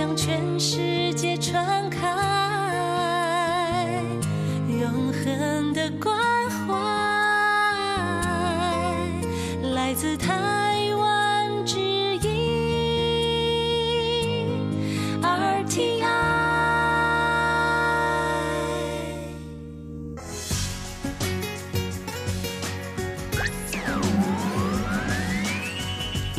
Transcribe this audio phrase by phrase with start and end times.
[0.00, 0.89] 将全世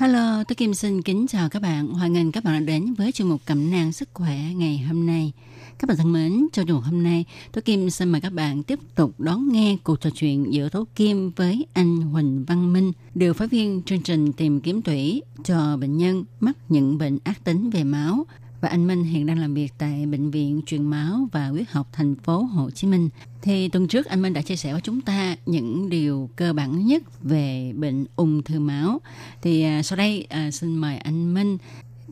[0.00, 1.88] Hello, tôi Kim xin kính chào các bạn.
[1.88, 5.06] Hoan nghênh các bạn đã đến với chương mục Cẩm nang sức khỏe ngày hôm
[5.06, 5.32] nay.
[5.78, 8.78] Các bạn thân mến, trong dù hôm nay, tôi Kim xin mời các bạn tiếp
[8.94, 13.34] tục đón nghe cuộc trò chuyện giữa Tố Kim với anh Huỳnh Văn Minh, điều
[13.34, 17.70] phối viên chương trình tìm kiếm tủy cho bệnh nhân mắc những bệnh ác tính
[17.70, 18.26] về máu.
[18.60, 21.88] Và anh Minh hiện đang làm việc tại Bệnh viện Truyền máu và Huyết học
[21.92, 23.08] thành phố Hồ Chí Minh.
[23.42, 26.86] Thì tuần trước anh Minh đã chia sẻ với chúng ta những điều cơ bản
[26.86, 29.00] nhất về bệnh ung thư máu.
[29.42, 31.58] Thì à, sau đây à, xin mời anh Minh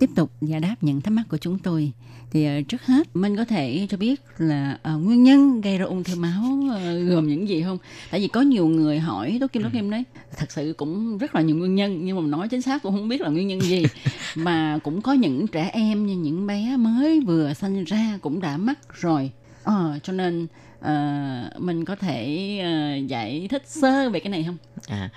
[0.00, 1.92] tiếp tục giải đáp những thắc mắc của chúng tôi.
[2.30, 5.84] Thì à, trước hết Minh có thể cho biết là à, nguyên nhân gây ra
[5.84, 7.78] ung thư máu à, gồm những gì không?
[8.10, 10.04] Tại vì có nhiều người hỏi Tố Kim Tố Kim đấy,
[10.36, 13.08] thật sự cũng rất là nhiều nguyên nhân nhưng mà nói chính xác cũng không
[13.08, 13.84] biết là nguyên nhân gì.
[14.34, 18.56] mà cũng có những trẻ em như những bé mới vừa sinh ra cũng đã
[18.56, 19.30] mắc rồi.
[19.62, 20.46] Ờ, cho nên
[20.80, 24.56] à, mình có thể à, giải thích sơ về cái này không?
[24.86, 25.10] À,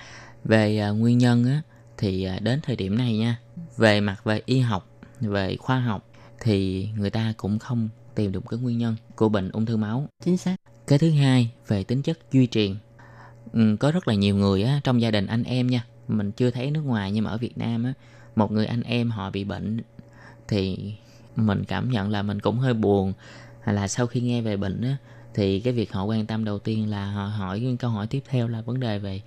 [0.43, 1.61] về à, nguyên nhân á
[1.97, 3.39] thì à, đến thời điểm này nha,
[3.77, 6.05] về mặt về y học, về khoa học
[6.39, 10.07] thì người ta cũng không tìm được cái nguyên nhân của bệnh ung thư máu.
[10.23, 10.55] Chính xác.
[10.87, 12.75] Cái thứ hai về tính chất duy truyền.
[13.53, 16.51] Ừ, có rất là nhiều người á trong gia đình anh em nha, mình chưa
[16.51, 17.93] thấy nước ngoài nhưng mà ở Việt Nam á,
[18.35, 19.81] một người anh em họ bị bệnh
[20.47, 20.93] thì
[21.35, 23.13] mình cảm nhận là mình cũng hơi buồn
[23.61, 24.97] hay là sau khi nghe về bệnh á
[25.33, 28.47] thì cái việc họ quan tâm đầu tiên là họ hỏi câu hỏi tiếp theo
[28.47, 29.21] là vấn đề về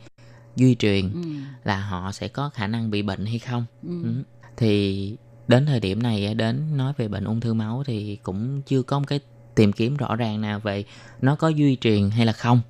[0.56, 1.20] duy truyền Ừ.
[1.65, 4.03] là họ sẽ có khả năng bị bệnh hay không Ừ.
[4.03, 4.22] Ừ.
[4.56, 5.16] thì
[5.48, 8.98] đến thời điểm này đến nói về bệnh ung thư máu thì cũng chưa có
[8.98, 9.20] một cái
[9.54, 10.84] tìm kiếm rõ ràng nào về
[11.20, 12.60] nó có duy truyền hay là không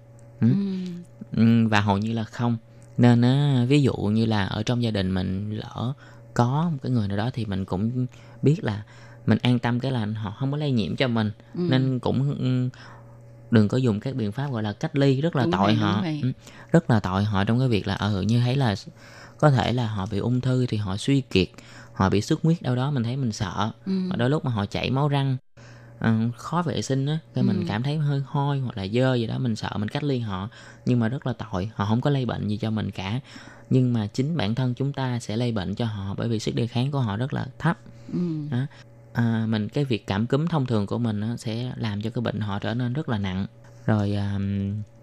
[0.40, 0.48] Ừ.
[0.48, 0.56] Ừ.
[1.36, 2.56] Ừ, và hầu như là không
[2.96, 5.92] nên á, ví dụ như là ở trong gia đình mình lỡ
[6.34, 8.06] có một cái người nào đó thì mình cũng
[8.42, 8.82] biết là
[9.26, 11.60] mình an tâm cái là họ không có lây nhiễm cho mình Ừ.
[11.70, 12.70] nên cũng
[13.54, 15.74] đừng có dùng các biện pháp gọi là cách ly rất là Đúng tội vậy,
[15.74, 16.02] họ.
[16.22, 16.32] Ừ,
[16.72, 18.74] rất là tội họ trong cái việc là ờ như thấy là
[19.38, 21.48] có thể là họ bị ung thư thì họ suy kiệt
[21.92, 23.92] họ bị xuất huyết đâu đó mình thấy mình sợ Ừ.
[24.10, 25.36] ở đôi lúc mà họ chảy máu răng
[25.98, 27.46] ờ, khó vệ sinh á cái Ừ.
[27.46, 30.18] mình cảm thấy hơi hôi hoặc là dơ gì đó mình sợ mình cách ly
[30.18, 30.48] họ
[30.86, 33.20] nhưng mà rất là tội họ không có lây bệnh gì cho mình cả
[33.70, 36.54] nhưng mà chính bản thân chúng ta sẽ lây bệnh cho họ bởi vì sức
[36.54, 37.78] đề kháng của họ rất là thấp
[38.12, 38.18] Ừ.
[39.14, 42.22] à, mình cái việc cảm cúm thông thường của mình á, sẽ làm cho cái
[42.22, 43.46] bệnh họ trở nên rất là nặng
[43.86, 44.38] rồi à,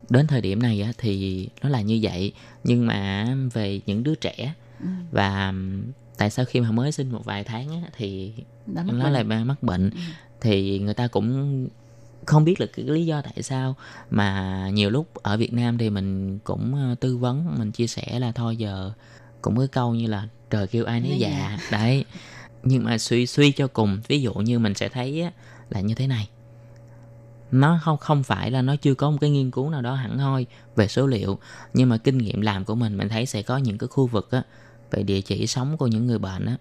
[0.10, 2.34] đến thời điểm này á, thì nó là như vậy
[2.64, 4.88] nhưng mà về những đứa trẻ Ừ.
[5.12, 5.54] và
[6.18, 8.34] tại sao khi mà mới sinh một vài tháng á, thì
[8.66, 9.14] nó bệnh.
[9.14, 9.98] lại mắc bệnh Ừ.
[10.42, 11.68] thì người ta cũng
[12.26, 13.76] không biết là cái lý do tại sao
[14.10, 18.32] mà nhiều lúc ở Việt Nam thì mình cũng tư vấn mình chia sẻ là
[18.32, 18.92] thôi giờ
[19.42, 22.06] cũng có câu như là trời kêu ai nấy Nấy dạ đấy
[22.64, 25.32] nhưng mà suy suy cho cùng ví dụ như mình sẽ thấy á,
[25.70, 26.30] là như thế này
[27.52, 30.18] nó không không phải là nó chưa có một cái nghiên cứu nào đó hẳn
[30.18, 30.46] hoi
[30.76, 31.40] về số liệu
[31.74, 34.32] nhưng mà kinh nghiệm làm của mình mình thấy sẽ có những cái khu vực
[34.32, 34.44] á
[34.92, 36.58] về địa chỉ sống của những người bệnh á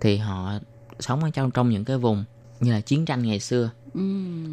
[0.00, 0.52] thì họ
[1.00, 2.24] sống ở trong trong những cái vùng
[2.60, 4.00] như là chiến tranh ngày xưa Ừ.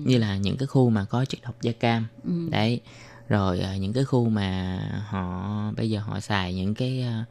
[0.06, 2.50] như là những cái khu mà có chất độc da cam Ừ.
[2.52, 2.81] đấy
[3.28, 4.80] rồi à, những cái khu mà
[5.10, 7.26] họ bây giờ họ xài những cái à,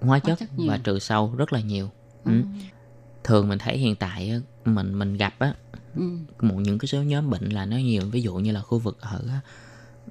[0.00, 0.70] hóa chất, chất nhiều.
[0.70, 1.90] và trừ sâu rất là nhiều
[2.24, 2.30] Ừ.
[2.32, 2.42] ừ.
[3.24, 5.54] Thường mình thấy hiện tại mình mình gặp á
[5.96, 6.02] Ừ.
[6.40, 8.96] một những cái số nhóm bệnh là nó nhiều ví dụ như là khu vực
[9.00, 9.24] ở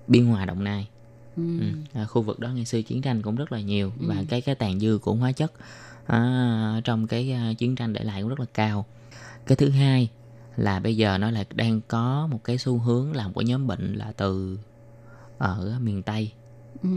[0.08, 0.88] biên hòa đồng nai
[1.38, 1.60] Ừ.
[1.60, 1.66] ừ.
[1.94, 4.06] à, khu vực đó ngày xưa chiến tranh cũng rất là nhiều Ừ.
[4.08, 5.54] và cái cái tàn dư của hóa chất
[6.06, 8.86] à, trong cái à, chiến tranh để lại cũng rất là cao
[9.46, 10.10] cái thứ hai
[10.58, 13.68] là bây giờ nó lại đang có một cái xu hướng là một cái nhóm
[13.68, 14.58] bệnh là từ
[15.38, 16.32] ở miền tây
[16.84, 16.90] Ừ.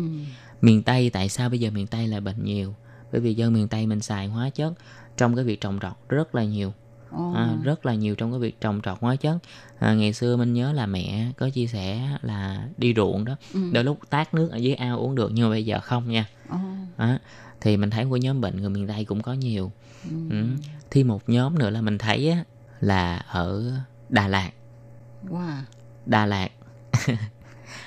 [0.62, 2.74] miền tây tại sao bây giờ miền tây lại bệnh nhiều
[3.12, 4.72] bởi vì dân miền tây mình xài hóa chất
[5.16, 6.72] trong cái việc trồng trọt rất là nhiều
[7.10, 7.32] Ồ.
[7.34, 9.38] à, rất là nhiều trong cái việc trồng trọt hóa chất
[9.78, 13.60] à, ngày xưa mình nhớ là mẹ có chia sẻ là đi ruộng đó Ừ.
[13.72, 16.26] đôi lúc tát nước ở dưới ao uống được nhưng mà bây giờ không nha
[16.48, 16.58] Ồ.
[16.98, 17.18] đó.
[17.60, 19.72] thì mình thấy của nhóm bệnh người miền tây cũng có nhiều
[20.10, 20.16] Ừ.
[20.30, 20.46] ừ.
[20.90, 22.44] thì một nhóm nữa là mình thấy á,
[22.80, 23.72] là ở
[24.08, 24.50] đà lạt
[25.28, 25.56] Wow.
[26.06, 26.48] Đà Lạt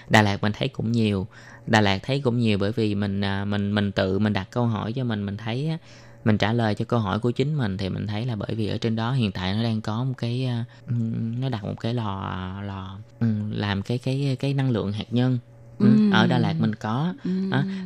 [0.10, 1.28] Đà Lạt mình thấy cũng nhiều
[1.68, 4.66] Đà Lạt thấy cũng nhiều bởi vì mình à, mình mình tự mình đặt câu
[4.68, 5.78] hỏi cho mình mình thấy á,
[6.28, 8.68] mình trả lời cho câu hỏi của chính mình thì mình thấy là bởi vì
[8.68, 10.50] ở trên đó hiện tại nó đang có một cái
[10.88, 12.98] ừm, nó đặt một cái lò lò
[13.52, 15.40] làm cái cái cái năng lượng hạt nhân.
[15.80, 17.14] Ừ, ở Đà Lạt mình có.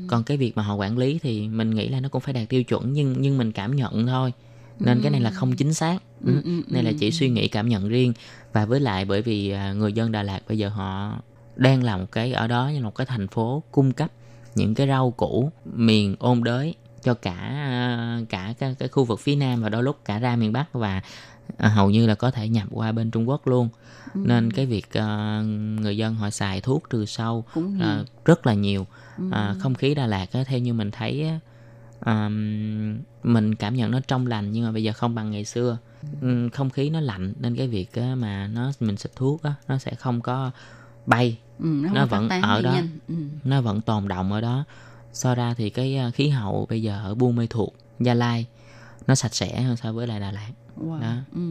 [0.07, 2.49] Còn cái việc mà họ quản lý thì mình nghĩ là nó cũng phải đạt
[2.49, 4.33] tiêu chuẩn nhưng nhưng mình cảm nhận thôi.
[4.79, 5.97] Nên cái này là không chính xác.
[6.25, 6.33] Ừ.
[6.67, 8.13] Này là chỉ suy nghĩ cảm nhận riêng.
[8.53, 11.21] Và với lại bởi vì à, người dân Đà Lạt bây giờ họ
[11.55, 14.11] đang là một cái ở đó như là một cái thành phố cung cấp
[14.55, 19.19] những cái rau củ miền ôn đới cho cả à, cả cái, cái khu vực
[19.19, 21.01] phía nam và đôi lúc cả ra miền bắc và
[21.57, 23.69] à, hầu như là có thể nhập qua bên Trung Quốc luôn.
[24.13, 25.41] Nên cái việc à,
[25.81, 27.45] người dân họ xài thuốc trừ sâu
[27.79, 28.87] à, rất là nhiều.
[29.31, 31.29] À, không khí Đà Lạt á, theo như mình thấy
[32.03, 32.29] á,
[33.23, 35.77] mình cảm nhận nó trong lành nhưng mà bây giờ không bằng ngày xưa.
[36.21, 39.53] Ừm, không khí nó lạnh nên cái việc á, mà nó mình xịt thuốc á,
[39.67, 40.51] nó sẽ không có
[41.05, 41.37] bay.
[41.59, 42.71] Ừ, nó, nó vẫn ở đó.
[42.73, 42.87] nhanh.
[43.07, 43.15] Ừ.
[43.43, 44.63] nó vẫn tồn động ở đó
[45.13, 47.69] so ra thì cái à, khí hậu bây giờ ở Buôn Mê Thuột
[47.99, 48.45] Gia Lai
[49.07, 50.49] nó sạch sẽ hơn so với lại Đà Lạt
[50.85, 51.01] Wow.
[51.01, 51.15] Đó.
[51.35, 51.41] Ừ.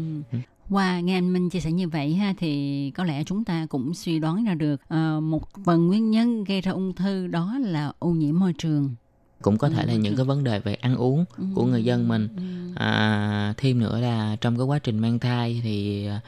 [0.71, 3.95] Qua nghe anh Minh chia sẻ như vậy ha thì có lẽ chúng ta cũng
[3.95, 7.93] suy đoán ra được ờ, một phần nguyên nhân gây ra ung thư đó là
[7.99, 8.95] ô nhiễm môi trường.
[9.43, 11.25] cũng có Ừ, thể là những cái vấn đề về ăn uống
[11.55, 12.29] của người dân mình
[12.75, 16.21] à, thêm nữa là trong cái quá trình mang thai thì à,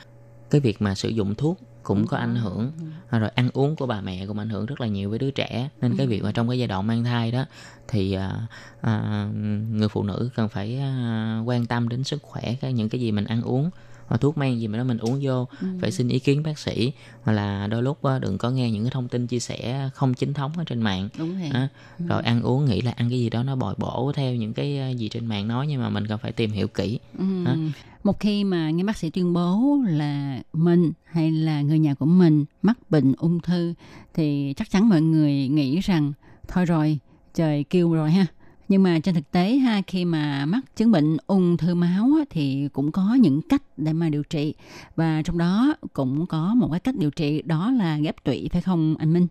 [0.51, 2.73] cái việc mà sử dụng thuốc cũng có ảnh hưởng.
[3.11, 5.31] À, rồi ăn uống của bà mẹ cũng ảnh hưởng rất là nhiều với đứa
[5.31, 5.69] trẻ.
[5.81, 7.45] Nên cái việc mà trong cái giai đoạn mang thai đó
[7.89, 8.47] thì à,
[8.81, 9.29] à,
[9.71, 13.13] người phụ nữ cần phải à, quan tâm đến sức khỏe cái những cái gì
[13.13, 13.71] mình ăn uống
[14.07, 15.47] hoặc thuốc men gì mà đó mình uống vô
[15.81, 18.91] phải xin ý kiến bác sĩ hoặc là đôi lúc đừng có nghe những cái
[18.91, 21.49] thông tin chia sẻ không chính thống ở trên mạng Đúng rồi.
[21.53, 21.69] á.
[21.99, 24.79] rồi ăn uống nghĩ là ăn cái gì đó nó bồi bổ theo những cái
[24.79, 27.45] à, gì trên mạng nói nhưng mà mình cần phải tìm hiểu kỹ Ừ.
[27.45, 27.57] Hả?
[28.05, 32.07] Một khi mà nghe bác sĩ tuyên bố là mình hay là người nhà của
[32.07, 33.75] mình mắc bệnh ung thư
[34.15, 36.13] thì chắc chắn mọi người nghĩ rằng
[36.49, 36.99] thôi rồi
[37.35, 38.27] trời kêu rồi ha.
[38.73, 42.25] Nhưng mà trên thực tế ha khi mà mắc chứng bệnh ung thư máu á,
[42.31, 44.55] thì cũng có những cách để mà điều trị.
[44.97, 48.63] Và trong đó cũng có một cái cách điều trị đó là ghép tụy phải
[48.63, 49.27] không anh Minh?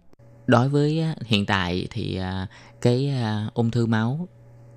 [0.47, 2.47] đối với hiện tại thì à,
[2.81, 4.27] cái à, ung thư máu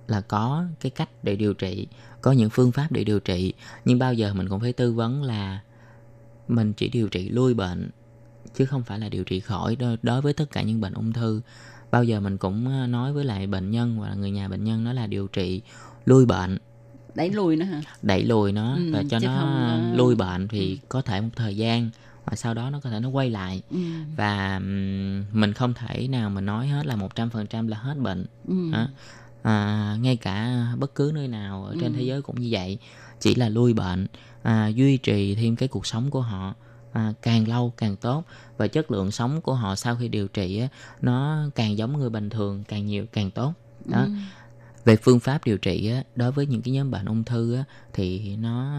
[0.07, 1.87] là có cái cách để điều trị
[2.21, 3.53] có những phương pháp để điều trị.
[3.85, 5.61] Nhưng bao giờ mình cũng phải tư vấn là
[6.49, 7.91] mình chỉ điều trị lui bệnh
[8.55, 11.41] chứ không phải là điều trị khỏi đối với tất cả những bệnh ung thư
[11.91, 14.65] bao giờ mình cũng à, nói với lại bệnh nhân hoặc là người nhà bệnh
[14.65, 15.63] nhân đó là điều trị
[16.05, 16.59] lui bệnh
[17.15, 17.83] Đẩy lùi nữa hả?
[18.03, 21.57] đẩy lùi nó Ừ, và cho nó không lui bệnh thì có thể một thời
[21.57, 21.91] gian
[22.25, 23.77] và sau đó nó có thể nó quay lại Ừ.
[24.17, 24.59] và
[25.33, 28.55] mình không thể nào mà nói hết là 100% là hết bệnh Ừ.
[29.43, 31.97] À, ngay cả bất cứ nơi nào ở trên Ừ.
[31.97, 32.79] thế giới cũng như vậy
[33.21, 34.07] chỉ là lui bệnh
[34.43, 36.55] à, duy trì thêm cái cuộc sống của họ
[36.95, 38.25] à, càng lâu càng tốt
[38.57, 40.69] và chất lượng sống của họ sau khi điều trị á,
[41.03, 43.53] nó càng giống người bình thường càng nhiều càng tốt
[43.85, 44.09] đó Ừ.
[44.85, 47.65] về phương pháp điều trị á, đối với những cái nhóm bệnh ung thư á,
[47.93, 48.73] thì nó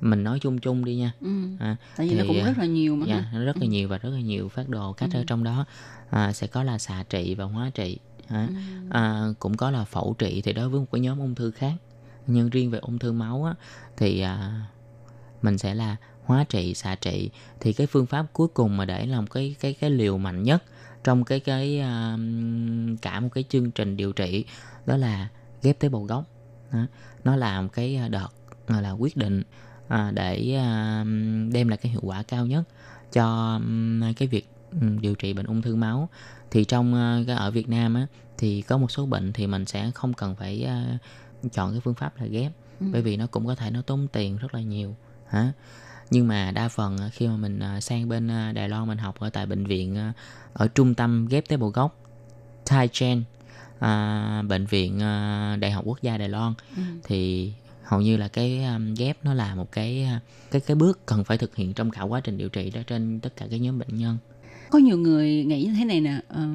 [0.00, 1.28] mình nói chung chung đi nha Ừ.
[1.58, 3.06] à, Tại vì nó thì, cũng à, rất là nhiều mà.
[3.06, 3.38] Dạ, ha.
[3.38, 5.64] nó rất là nhiều và rất là nhiều phát đồ cách ở trong đó
[6.10, 7.98] à, sẽ có là xạ trị và hóa trị
[8.28, 8.48] ha.
[8.90, 11.72] à, cũng có là phẫu trị thì đối với một cái nhóm ung thư khác
[12.26, 13.54] nhưng riêng về ung thư máu á,
[13.96, 14.66] thì à,
[15.42, 19.06] mình sẽ là hóa trị xạ trị thì cái phương pháp cuối cùng mà để
[19.06, 20.62] làm cái cái cái liều mạnh nhất
[21.04, 22.16] trong cái cái à,
[23.02, 24.44] cả một cái chương trình điều trị
[24.86, 25.28] đó là
[25.62, 26.24] ghép tế bào gốc.
[26.72, 26.86] Đó.
[27.24, 28.28] nó là một cái đợt
[28.68, 29.42] là quyết định
[29.88, 31.04] à, để à,
[31.52, 32.62] đem lại cái hiệu quả cao nhất
[33.12, 34.48] cho ừm, cái việc
[34.80, 36.08] ừm, điều trị bệnh ung thư máu.
[36.50, 38.06] Thì trong cái ở Việt Nam á
[38.38, 40.98] thì có một số bệnh thì mình sẽ không cần phải à,
[41.52, 44.36] chọn cái phương pháp là ghép bởi vì nó cũng có thể nó tốn tiền
[44.36, 45.52] rất là nhiều hả
[46.12, 48.98] nhưng mà đa phần à, khi mà mình à, sang bên à, Đài Loan mình
[48.98, 50.12] học ở tại bệnh viện
[50.52, 51.98] ở trung tâm ghép tế bào gốc
[52.64, 53.22] Tai Chen
[53.78, 54.98] à, bệnh viện
[55.60, 56.54] Đại học Quốc gia Đài Loan
[57.04, 57.52] thì
[57.84, 60.08] hầu như là cái um, ghép nó là một cái
[60.50, 63.20] cái cái bước cần phải thực hiện trong cả quá trình điều trị đó trên
[63.20, 64.18] tất cả các nhóm bệnh nhân.
[64.70, 66.48] Có nhiều người nghĩ như thế này nè ờ,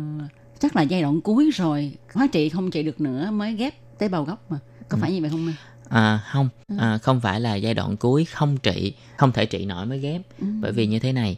[0.60, 4.10] chắc là giai đoạn cuối rồi hóa trị không trị được nữa mới ghép tế
[4.10, 4.60] bào gốc mà.
[4.90, 5.54] Có phải như vậy không?
[5.90, 9.86] À, không, à, không phải là giai đoạn cuối không trị, không thể trị nổi
[9.86, 10.22] mới ghép.
[10.62, 11.38] Bởi vì như thế này,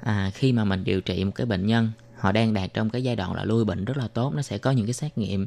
[0.00, 3.02] à, khi mà mình điều trị một cái bệnh nhân, họ đang đạt trong cái
[3.02, 5.46] giai đoạn là lui bệnh rất là tốt, nó sẽ có những cái xét nghiệm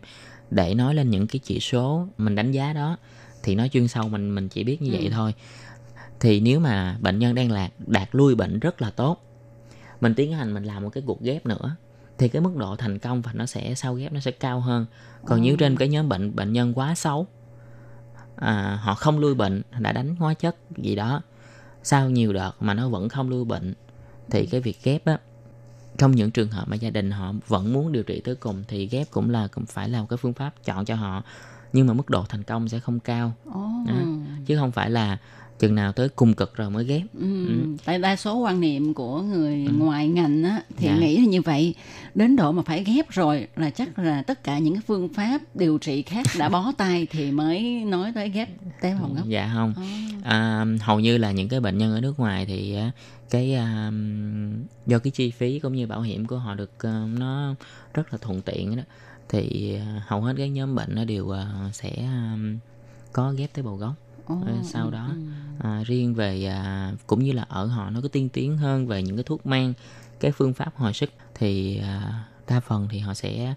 [0.50, 2.98] để nói lên những cái chỉ số mình đánh giá đó.
[3.44, 5.34] Thì nói chuyên sâu mình mình chỉ biết như vậy thôi.
[6.20, 9.24] Thì nếu mà bệnh nhân đang là đạt lui bệnh rất là tốt,
[10.02, 11.76] mình tiến hành mình làm một cái cuộc ghép nữa
[12.22, 14.86] thì cái mức độ thành công và nó sẽ sau ghép nó sẽ cao hơn
[15.26, 17.28] còn nếu trên cái nhóm bệnh bệnh nhân quá xấu
[18.42, 21.22] à, họ không lui bệnh đã đánh hóa chất gì đó
[21.84, 23.74] sau nhiều đợt mà nó vẫn không lui bệnh
[24.30, 25.18] thì cái việc ghép á
[25.98, 28.88] trong những trường hợp mà gia đình họ vẫn muốn điều trị tới cùng thì
[28.88, 31.24] ghép cũng là cũng phải là một cái phương pháp chọn cho họ
[31.74, 33.70] nhưng mà mức độ thành công sẽ không cao Ồ.
[33.88, 33.94] Đó.
[34.46, 35.18] chứ không phải là
[35.62, 37.48] chừng nào tới cùng cực rồi mới ghép Ừ.
[37.48, 37.54] Ừ.
[37.86, 40.98] Tại đa số quan niệm của người ngoài ngành á, thì Dạ.
[40.98, 41.76] nghĩ là như vậy.
[42.16, 45.42] Đến độ mà phải ghép rồi là chắc là tất cả những cái phương pháp
[45.56, 48.50] điều trị khác đã bó tay thì mới nói tới ghép
[48.82, 49.26] tế bào gốc.
[49.28, 49.82] dạ không Ồ.
[50.24, 52.92] à, hầu như là những cái bệnh nhân ở nước ngoài thì á,
[53.30, 53.92] cái à,
[54.88, 57.56] do cái chi phí cũng như bảo hiểm của họ được à, nó
[57.94, 58.84] rất là thuận tiện đó
[59.30, 62.38] thì à, hầu hết các nhóm bệnh nó đều à, sẽ à,
[63.14, 63.94] có ghép tế bào gốc
[64.26, 65.22] Ờ, sau ừ, đó ừ.
[65.60, 69.04] à, riêng về à, cũng như là ở họ nó có tiên tiến hơn về
[69.04, 69.74] những cái thuốc men
[70.20, 73.54] cái phương pháp hồi sức thì à, đa phần thì họ sẽ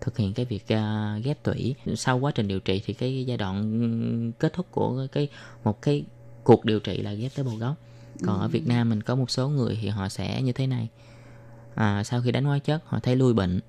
[0.00, 1.74] thực hiện cái việc à, ghép tủy.
[1.96, 5.28] Sau quá trình điều trị thì cái giai đoạn kết thúc của cái
[5.64, 6.04] một cái
[6.44, 7.74] cuộc điều trị là ghép tế bào gốc.
[8.24, 10.88] Còn ở Việt Nam mình có một số người thì họ sẽ như thế này.
[11.74, 13.60] À, sau khi đánh hóa chất họ thấy lui bệnh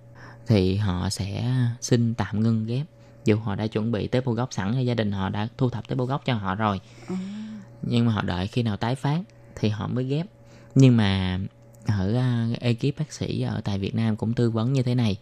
[0.48, 2.86] thì họ sẽ xin tạm ngưng ghép
[3.28, 5.70] dù họ đã chuẩn bị tế bào gốc sẵn hay gia đình họ đã thu
[5.70, 6.80] thập tế bào gốc cho họ rồi.
[7.82, 9.22] Nhưng mà họ đợi khi nào tái phát
[9.56, 10.26] thì họ mới ghép.
[10.76, 11.40] Nhưng mà
[11.86, 12.16] ở
[12.52, 15.18] uh, ekip bác sĩ ở tại Việt Nam cũng tư vấn như thế này.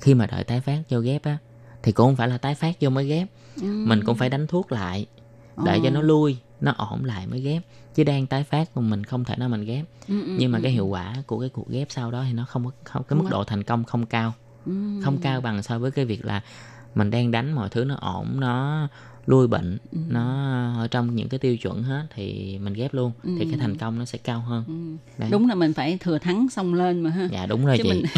[0.00, 1.38] Khi mà đợi tái phát cho ghép á
[1.82, 3.28] thì cũng không phải là tái phát vô mới ghép.
[3.62, 5.06] Mình cũng phải đánh thuốc lại
[5.64, 7.62] để cho nó lui nó ổn lại mới ghép.
[7.94, 9.84] Chứ đang tái phát mà mình không thể nào mình ghép.
[10.08, 12.32] Ừ, ừ, nhưng mà ừ, cái hiệu quả của cái cuộc ghép sau đó thì
[12.32, 14.32] nó không có không cái mức độ thành công không cao.
[14.66, 14.72] Ừ.
[15.02, 16.42] không cao bằng so với cái việc là
[16.94, 18.88] mình đang đánh mọi thứ nó ổn nó
[19.26, 19.98] lui bệnh Ừ.
[20.08, 20.24] nó
[20.78, 23.98] ở trong những cái tiêu chuẩn hết thì mình ghép luôn thì cái thành công
[23.98, 24.64] nó sẽ cao hơn.
[24.66, 24.74] Ừ.
[25.18, 25.28] Đấy.
[25.32, 27.28] Đúng là mình phải thừa thắng xông lên mà ha.
[27.32, 27.88] dạ đúng rồi Chứ chị.
[27.88, 28.02] mình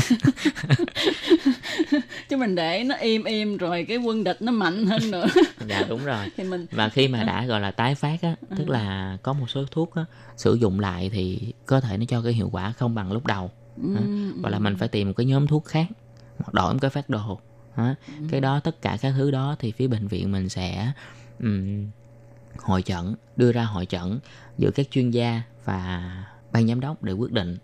[2.29, 5.27] chứ mình để nó im im rồi cái quân địch nó mạnh hơn nữa.
[5.69, 6.27] Dạ đúng rồi.
[6.37, 9.51] Thì mình và khi mà đã gọi là tái phát á tức là có một
[9.51, 10.05] số thuốc á
[10.37, 13.51] sử dụng lại thì có thể nó cho cái hiệu quả không bằng lúc đầu.
[13.83, 13.89] Ừ,
[14.43, 15.87] hoặc là mình phải tìm một cái nhóm thuốc khác
[16.39, 17.41] hoặc đổi một cái phát đồ
[17.77, 17.95] hả
[18.31, 20.93] cái đó tất cả các thứ đó thì phía bệnh viện mình sẽ
[21.41, 21.87] ừm,
[22.59, 24.19] hội chẩn đưa ra hội chẩn
[24.59, 26.11] giữa các chuyên gia và
[26.53, 27.59] ban giám đốc để quyết định.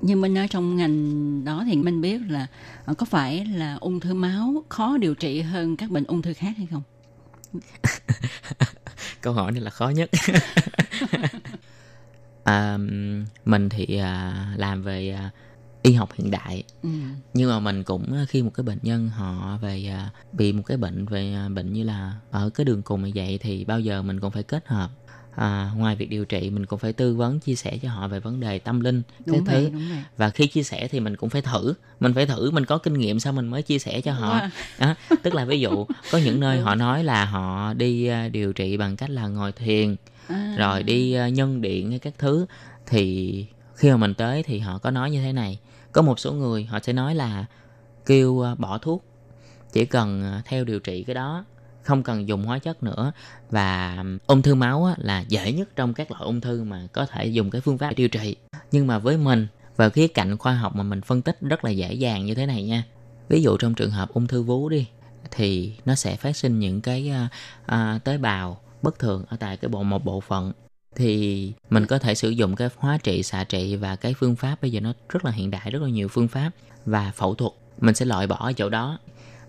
[0.00, 2.46] Như mình ở trong ngành đó thì mình biết là
[2.84, 6.34] ờ, có phải là ung thư máu khó điều trị hơn các bệnh ung thư
[6.34, 6.82] khác hay không?
[9.20, 10.10] câu hỏi này là khó nhất.
[12.44, 12.78] À,
[13.44, 15.30] mình thì à, làm về à,
[15.84, 16.88] y học hiện đại Ừ.
[17.34, 20.62] nhưng mà mình cũng à, khi một cái bệnh nhân họ về à, bị một
[20.66, 23.80] cái bệnh về à, bệnh như là ở cái đường cùng như vậy thì bao
[23.80, 24.90] giờ mình cũng phải kết hợp
[25.30, 28.20] à, ngoài việc điều trị mình cũng phải tư vấn chia sẻ cho họ về
[28.20, 29.98] vấn đề tâm linh Đúng cái vậy, thứ đúng vậy.
[30.16, 32.94] và khi chia sẻ thì mình cũng phải thử mình phải thử mình có kinh
[32.94, 34.48] nghiệm sao mình mới chia sẻ cho họ Wow.
[34.78, 38.52] đó, tức là ví dụ có những nơi họ nói là họ đi à, điều
[38.52, 39.96] trị bằng cách là ngồi thiền
[40.28, 42.46] À, rồi đi à, nhân điện hay các thứ
[42.86, 45.58] thì khi mà mình tới thì họ có nói như thế này.
[45.92, 47.44] Có một số người họ sẽ nói là
[48.06, 49.04] kêu à, bỏ thuốc.
[49.72, 51.44] Chỉ cần à, theo điều trị cái đó
[51.82, 53.12] không cần dùng hóa chất nữa.
[53.50, 57.26] Và ung thư máu là dễ nhất trong các loại ung thư mà có thể
[57.26, 58.36] dùng cái phương pháp điều trị.
[58.72, 61.70] Nhưng mà với mình vào khía cạnh khoa học mà mình phân tích rất là
[61.70, 62.84] dễ dàng như thế này nha.
[63.28, 64.86] Ví dụ trong trường hợp ung thư vú đi
[65.30, 67.28] thì nó sẽ phát sinh những cái à,
[67.66, 70.52] à tế bào bất thường ở tại cái bộ một bộ phận
[70.96, 74.56] thì mình có thể sử dụng cái hóa trị xạ trị và cái phương pháp.
[74.62, 76.50] Bây giờ nó rất là hiện đại rất là nhiều phương pháp
[76.86, 77.52] và phẫu thuật.
[77.80, 78.98] Mình sẽ loại bỏ ở chỗ đó.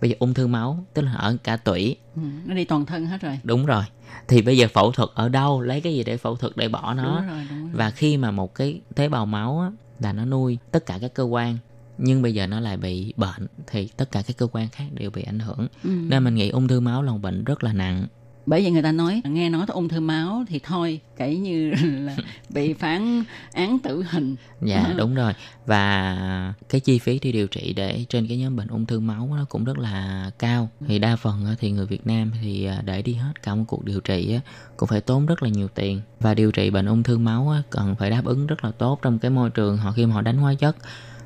[0.01, 1.95] Bây giờ ung thư máu tức là ở cả tủy.
[2.15, 3.39] Ừ, nó đi toàn thân hết rồi.
[3.43, 3.83] đúng rồi.
[4.27, 5.61] Thì bây giờ phẫu thuật ở đâu?
[5.61, 7.03] Lấy cái gì để phẫu thuật để bỏ nó?
[7.03, 7.69] Đúng rồi, đúng rồi.
[7.73, 11.13] và khi mà một cái tế bào máu á, là nó nuôi tất cả các
[11.13, 11.57] cơ quan
[11.97, 15.09] nhưng bây giờ nó lại bị bệnh thì tất cả các cơ quan khác đều
[15.09, 15.67] bị ảnh hưởng.
[15.83, 15.89] Ừ.
[15.89, 18.07] nên mình nghĩ ung thư máu là một bệnh rất là nặng
[18.45, 20.99] Bởi vậy người ta nói nghe nói tới ung thư máu thì thôi.
[21.17, 21.71] Kể như
[22.05, 22.15] là
[22.49, 23.23] bị phán
[23.53, 24.35] án tử hình.
[24.61, 25.33] dạ đúng rồi.
[25.65, 29.29] Và cái chi phí đi điều trị để trên cái nhóm bệnh ung thư máu
[29.37, 30.69] nó cũng rất là cao.
[30.87, 33.85] Thì đa phần thì người Việt Nam thì à, để đi hết cả một cuộc
[33.85, 34.39] điều trị
[34.77, 36.01] cũng phải tốn rất là nhiều tiền.
[36.19, 39.19] Và điều trị bệnh ung thư máu cần phải đáp ứng rất là tốt trong
[39.19, 40.75] cái môi trường họ khi mà họ đánh hóa chất.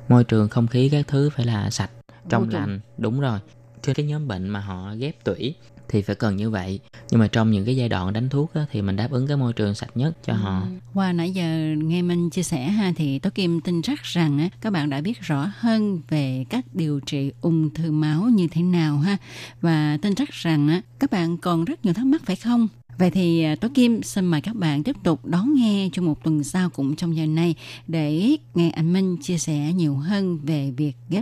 [0.08, 1.90] Môi trường không khí các thứ phải là sạch
[2.28, 2.80] trong lành.
[2.98, 3.38] Đúng rồi.
[3.82, 5.54] Trên cái nhóm bệnh mà họ ghép tủy
[5.90, 6.80] thì phải cần như vậy.
[7.10, 9.36] Nhưng mà trong những cái giai đoạn đánh thuốc á, thì mình đáp ứng cái
[9.36, 10.60] môi trường sạch nhất cho họ.
[10.60, 10.66] Ừ.
[10.94, 14.48] Qua nãy giờ nghe Minh chia sẻ ha thì tôi Kim tin chắc rằng á,
[14.60, 18.62] các bạn đã biết rõ hơn về cách điều trị ung thư máu như thế
[18.62, 19.16] nào ha.
[19.60, 22.68] Và tin chắc rằng á, các bạn còn rất nhiều thắc mắc phải không?
[22.98, 26.24] Vậy thì tối Tố Kim xin mời các bạn tiếp tục đón nghe trong một
[26.24, 27.54] tuần sau cũng trong giờ này
[27.88, 31.18] để nghe anh Minh chia sẻ nhiều hơn về việc ghép